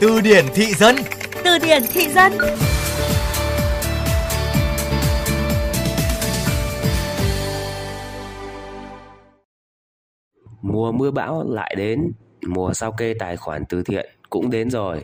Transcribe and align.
Từ 0.00 0.20
điển 0.20 0.44
thị 0.54 0.64
dân. 0.74 0.96
Từ 1.44 1.58
điển 1.58 1.82
thị 1.92 2.08
dân. 2.08 2.32
Mùa 10.62 10.92
mưa 10.92 11.10
bão 11.10 11.44
lại 11.48 11.74
đến, 11.78 12.12
mùa 12.46 12.72
sao 12.74 12.92
kê 12.92 13.14
tài 13.18 13.36
khoản 13.36 13.64
từ 13.68 13.82
thiện 13.82 14.06
cũng 14.30 14.50
đến 14.50 14.70
rồi. 14.70 15.02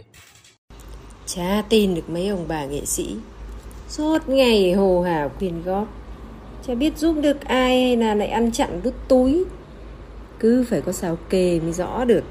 Chả 1.27 1.63
tin 1.69 1.95
được 1.95 2.11
mấy 2.11 2.29
ông 2.29 2.45
bà 2.49 2.65
nghệ 2.65 2.85
sĩ. 2.85 3.17
Suốt 3.89 4.29
ngày 4.29 4.73
hồ 4.73 5.03
hào 5.03 5.29
quyên 5.29 5.63
góp. 5.63 5.89
Chả 6.67 6.75
biết 6.75 6.99
giúp 6.99 7.17
được 7.23 7.45
ai 7.45 7.83
hay 7.83 7.97
là 7.97 8.15
lại 8.15 8.29
ăn 8.29 8.53
chặn 8.53 8.81
đút 8.85 8.95
túi. 9.09 9.45
Cứ 10.39 10.65
phải 10.71 10.81
có 10.81 10.93
sao 10.93 11.19
kê 11.31 11.61
mới 11.61 11.73
rõ 11.73 12.05
được 12.05 12.25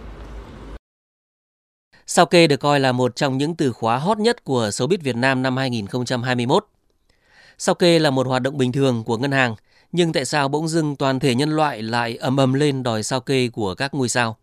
Sao 2.14 2.26
kê 2.26 2.48
được 2.48 2.58
coi 2.58 2.80
là 2.80 2.92
một 2.92 3.16
trong 3.16 3.38
những 3.38 3.56
từ 3.56 3.72
khóa 3.72 3.98
hot 3.98 4.20
nhất 4.20 4.44
của 4.44 4.70
showbiz 4.70 4.98
Việt 5.02 5.16
Nam 5.16 5.42
năm 5.42 5.58
2021. 5.58 6.66
Sao 7.58 7.76
kê 7.76 8.00
là 8.00 8.10
một 8.10 8.28
hoạt 8.28 8.42
động 8.42 8.58
bình 8.58 8.72
thường 8.72 9.04
của 9.04 9.18
ngân 9.18 9.32
hàng, 9.32 9.56
nhưng 9.92 10.14
tại 10.14 10.26
sao 10.26 10.48
bỗng 10.48 10.68
dưng 10.68 10.96
toàn 10.96 11.20
thể 11.20 11.36
nhân 11.36 11.56
loại 11.56 11.82
lại 11.82 12.16
ầm 12.16 12.38
ầm 12.38 12.54
lên 12.54 12.84
đòi 12.84 13.04
sao 13.04 13.22
kê 13.22 13.50
của 13.50 13.76
các 13.76 13.94
ngôi 13.94 14.10
sao? 14.10 14.38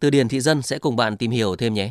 Từ 0.00 0.10
điển 0.10 0.28
thị 0.28 0.40
dân 0.40 0.62
sẽ 0.62 0.78
cùng 0.78 0.96
bạn 0.96 1.16
tìm 1.16 1.30
hiểu 1.30 1.56
thêm 1.56 1.74
nhé. 1.74 1.90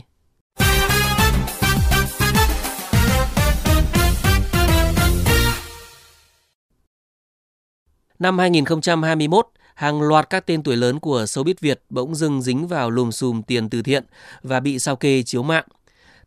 Năm 8.19 8.39
2021, 8.39 9.47
hàng 9.75 10.01
loạt 10.01 10.29
các 10.29 10.45
tên 10.45 10.63
tuổi 10.63 10.75
lớn 10.75 10.99
của 10.99 11.23
showbiz 11.23 11.53
Việt 11.59 11.83
bỗng 11.89 12.15
dưng 12.15 12.41
dính 12.41 12.67
vào 12.67 12.89
lùm 12.89 13.11
xùm 13.11 13.41
tiền 13.41 13.69
từ 13.69 13.81
thiện 13.81 14.03
và 14.43 14.59
bị 14.59 14.79
sao 14.79 14.95
kê 14.95 15.23
chiếu 15.23 15.43
mạng. 15.43 15.65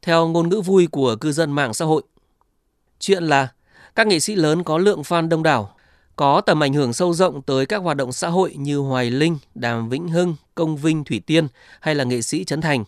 Theo 0.02 0.28
ngôn 0.28 0.48
ngữ 0.48 0.60
vui 0.60 0.86
của 0.86 1.16
cư 1.16 1.32
dân 1.32 1.52
mạng 1.52 1.74
xã 1.74 1.84
hội. 1.84 2.02
Chuyện 2.98 3.24
là 3.24 3.48
các 3.94 4.06
nghệ 4.06 4.20
sĩ 4.20 4.34
lớn 4.34 4.64
có 4.64 4.78
lượng 4.78 5.02
fan 5.02 5.28
đông 5.28 5.42
đảo, 5.42 5.76
có 6.16 6.40
tầm 6.40 6.62
ảnh 6.62 6.72
hưởng 6.72 6.92
sâu 6.92 7.14
rộng 7.14 7.42
tới 7.42 7.66
các 7.66 7.82
hoạt 7.82 7.96
động 7.96 8.12
xã 8.12 8.28
hội 8.28 8.54
như 8.58 8.78
Hoài 8.78 9.10
Linh, 9.10 9.38
Đàm 9.54 9.88
Vĩnh 9.88 10.08
Hưng, 10.08 10.36
Công 10.54 10.76
Vinh, 10.76 11.04
Thủy 11.04 11.20
Tiên 11.26 11.48
hay 11.80 11.94
là 11.94 12.04
nghệ 12.04 12.22
sĩ 12.22 12.44
Trấn 12.44 12.60
Thành. 12.60 12.84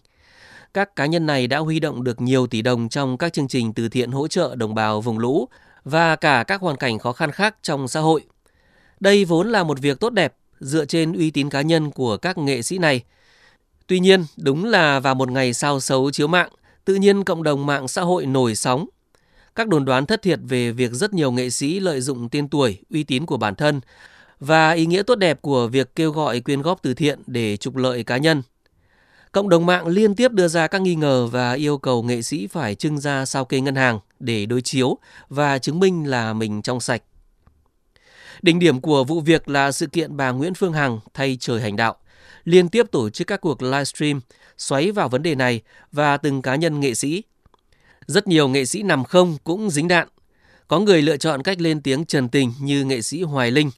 Các 0.75 0.97
cá 0.97 1.06
nhân 1.06 1.27
này 1.27 1.47
đã 1.47 1.58
huy 1.58 1.80
động 1.80 2.05
được 2.05 2.20
nhiều 2.20 2.47
tỷ 2.47 2.62
đồng 2.62 2.89
trong 2.89 3.19
các 3.19 3.33
chương 3.33 3.48
trình 3.48 3.73
từ 3.73 3.89
thiện 3.89 4.12
hỗ 4.12 4.28
trợ 4.28 4.55
đồng 4.55 4.75
bào 4.75 5.00
vùng 5.00 5.19
lũ 5.19 5.48
và 5.84 6.17
cả 6.17 6.45
các 6.47 6.61
hoàn 6.61 6.77
cảnh 6.77 6.98
khó 6.98 7.12
khăn 7.12 7.30
khác 7.30 7.56
trong 7.62 7.89
xã 7.89 8.00
hội. 8.00 8.25
Đây 9.00 9.25
vốn 9.25 9.48
là 9.48 9.64
một 9.64 9.80
việc 9.80 10.00
tốt 10.00 10.11
đẹp 10.11 10.34
dựa 10.60 10.84
trên 10.84 11.12
uy 11.12 11.30
tín 11.30 11.50
cá 11.50 11.60
nhân 11.62 11.90
của 11.90 12.16
các 12.16 12.38
nghệ 12.38 12.62
sĩ 12.62 12.78
này. 12.78 13.02
Tuy 13.86 14.00
nhiên, 14.00 14.24
đúng 14.36 14.64
là 14.64 15.00
vào 15.00 15.14
một 15.14 15.30
ngày 15.30 15.52
sao 15.52 15.80
xấu 15.80 16.10
chiếu 16.10 16.26
mạng, 16.26 16.48
tự 16.84 16.94
nhiên 16.94 17.24
cộng 17.24 17.42
đồng 17.42 17.66
mạng 17.66 17.88
xã 17.88 18.02
hội 18.02 18.26
nổi 18.26 18.54
sóng. 18.54 18.86
Các 19.54 19.68
đồn 19.68 19.84
đoán 19.84 20.06
thất 20.06 20.22
thiệt 20.22 20.38
về 20.42 20.72
việc 20.72 20.92
rất 20.92 21.12
nhiều 21.12 21.32
nghệ 21.32 21.50
sĩ 21.50 21.80
lợi 21.80 22.00
dụng 22.00 22.28
tên 22.28 22.48
tuổi, 22.48 22.78
uy 22.90 23.04
tín 23.04 23.27
của 23.27 23.36
bản 23.36 23.54
thân 23.54 23.80
và 24.40 24.70
ý 24.70 24.86
nghĩa 24.86 25.02
tốt 25.02 25.14
đẹp 25.14 25.42
của 25.42 25.68
việc 25.68 25.94
kêu 25.94 26.10
gọi 26.10 26.40
quyên 26.40 26.62
góp 26.62 26.82
từ 26.82 26.94
thiện 26.94 27.20
để 27.27 27.56
trục 27.56 27.77
lợi 27.77 28.04
cá 28.04 28.16
nhân. 28.16 28.42
Cộng 29.32 29.48
đồng 29.48 29.66
mạng 29.66 29.86
liên 29.86 30.14
tiếp 30.14 30.32
đưa 30.32 30.48
ra 30.48 30.66
các 30.66 30.82
nghi 30.82 30.94
ngờ 30.94 31.27
và 31.27 31.52
yêu 31.52 31.78
cầu 31.78 32.02
nghệ 32.02 32.22
sĩ 32.22 32.46
phải 32.46 32.74
trưng 32.74 32.98
ra 32.98 33.24
sao 33.24 33.44
kê 33.44 33.60
ngân 33.60 33.74
hàng 33.74 34.00
để 34.20 34.46
đối 34.46 34.60
chiếu 34.60 34.98
và 35.28 35.58
chứng 35.58 35.80
minh 35.80 36.06
là 36.06 36.32
mình 36.32 36.62
trong 36.62 36.80
sạch. 36.80 37.02
Đỉnh 38.42 38.59
điểm 38.59 38.81
của 38.81 39.05
vụ 39.05 39.20
việc 39.20 39.48
là 39.48 39.73
sự 39.73 39.87
kiện 39.87 40.17
bà 40.17 40.31
Nguyễn 40.31 40.55
Phương 40.55 40.73
Hằng 40.73 41.01
thay 41.15 41.37
trời 41.41 41.61
hành 41.61 41.77
đạo, 41.77 41.97
liên 42.45 42.69
tiếp 42.69 42.87
tổ 42.92 43.11
chức 43.11 43.27
các 43.27 43.41
cuộc 43.41 43.62
livestream 43.62 44.20
xoáy 44.59 44.92
vào 44.92 45.09
vấn 45.09 45.23
đề 45.23 45.34
này 45.34 45.61
và 45.92 46.17
từng 46.17 46.42
cá 46.42 46.57
nhân 46.57 46.81
nghệ 46.81 46.95
sĩ. 46.95 47.23
Rất 48.07 48.29
nhiều 48.29 48.48
nghệ 48.48 48.64
sĩ 48.64 48.83
nằm 48.83 49.05
không 49.05 49.37
cũng 49.45 49.70
dính 49.70 49.89
đạn. 49.89 50.09
Có 50.69 50.79
người 50.79 51.03
lựa 51.03 51.17
chọn 51.17 51.42
cách 51.42 51.61
lên 51.61 51.81
tiếng 51.81 52.05
trần 52.05 52.29
tình 52.29 52.52
như 52.61 52.85
nghệ 52.85 53.02
sĩ 53.02 53.23
Hoài 53.23 53.51
Linh. 53.51 53.70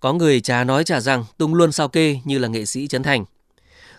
Có 0.00 0.12
người 0.12 0.40
trà 0.40 0.64
nói 0.64 0.84
trả 0.84 1.00
rằng 1.00 1.24
tung 1.38 1.54
luôn 1.54 1.72
sao 1.72 1.88
kê 1.88 2.18
như 2.24 2.38
là 2.38 2.48
nghệ 2.48 2.64
sĩ 2.64 2.86
Trấn 2.86 3.02
Thành. 3.02 3.24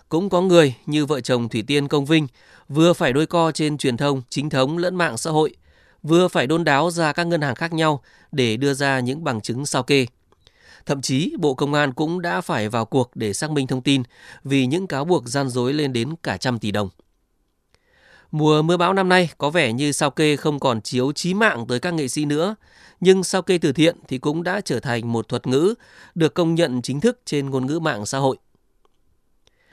Cũng 0.08 0.30
có 0.30 0.40
người 0.40 0.74
như 0.86 1.06
vợ 1.06 1.20
chồng 1.20 1.48
Thủy 1.48 1.64
Tiên 1.66 1.88
Công 1.88 2.06
Vinh 2.06 2.26
vừa 2.68 2.92
phải 2.92 3.12
đôi 3.12 3.26
co 3.26 3.52
trên 3.52 3.78
truyền 3.78 3.96
thông, 3.96 4.22
chính 4.28 4.50
thống 4.50 4.78
lẫn 4.78 4.96
mạng 4.96 5.16
xã 5.16 5.30
hội, 5.30 5.56
vừa 6.04 6.28
phải 6.28 6.46
đôn 6.46 6.64
đáo 6.64 6.90
ra 6.90 7.12
các 7.12 7.26
ngân 7.26 7.40
hàng 7.40 7.54
khác 7.54 7.72
nhau 7.72 8.00
để 8.32 8.56
đưa 8.56 8.74
ra 8.74 9.00
những 9.00 9.24
bằng 9.24 9.40
chứng 9.40 9.66
sao 9.66 9.82
kê. 9.82 10.06
Thậm 10.86 11.02
chí, 11.02 11.34
Bộ 11.38 11.54
Công 11.54 11.74
an 11.74 11.92
cũng 11.92 12.22
đã 12.22 12.40
phải 12.40 12.68
vào 12.68 12.84
cuộc 12.84 13.10
để 13.14 13.32
xác 13.32 13.50
minh 13.50 13.66
thông 13.66 13.82
tin 13.82 14.02
vì 14.44 14.66
những 14.66 14.86
cáo 14.86 15.04
buộc 15.04 15.28
gian 15.28 15.48
dối 15.48 15.72
lên 15.72 15.92
đến 15.92 16.14
cả 16.22 16.36
trăm 16.36 16.58
tỷ 16.58 16.70
đồng. 16.70 16.88
Mùa 18.30 18.62
mưa 18.62 18.76
bão 18.76 18.92
năm 18.92 19.08
nay 19.08 19.30
có 19.38 19.50
vẻ 19.50 19.72
như 19.72 19.92
sao 19.92 20.10
kê 20.10 20.36
không 20.36 20.60
còn 20.60 20.80
chiếu 20.80 21.12
chí 21.12 21.34
mạng 21.34 21.66
tới 21.68 21.80
các 21.80 21.94
nghệ 21.94 22.08
sĩ 22.08 22.24
nữa, 22.24 22.54
nhưng 23.00 23.24
sao 23.24 23.42
kê 23.42 23.58
từ 23.58 23.72
thiện 23.72 23.96
thì 24.08 24.18
cũng 24.18 24.42
đã 24.42 24.60
trở 24.60 24.80
thành 24.80 25.12
một 25.12 25.28
thuật 25.28 25.46
ngữ 25.46 25.74
được 26.14 26.34
công 26.34 26.54
nhận 26.54 26.82
chính 26.82 27.00
thức 27.00 27.20
trên 27.24 27.50
ngôn 27.50 27.66
ngữ 27.66 27.78
mạng 27.78 28.06
xã 28.06 28.18
hội. 28.18 28.36